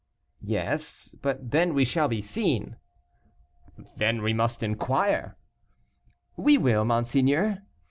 "Yes; 0.41 1.13
but 1.21 1.51
then 1.51 1.75
we 1.75 1.85
shall 1.85 2.07
be 2.07 2.21
seen." 2.23 2.77
"Then 3.97 4.23
we 4.23 4.33
must 4.33 4.63
inquire." 4.63 5.37
"We 6.35 6.57
will, 6.57 6.83
monseigneur." 6.85 7.59